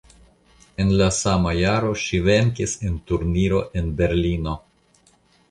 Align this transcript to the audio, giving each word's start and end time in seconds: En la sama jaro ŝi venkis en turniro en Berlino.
En 0.83 0.93
la 1.01 1.09
sama 1.17 1.51
jaro 1.57 1.91
ŝi 2.05 2.21
venkis 2.29 2.73
en 2.89 2.97
turniro 3.13 3.61
en 3.83 3.93
Berlino. 4.01 4.57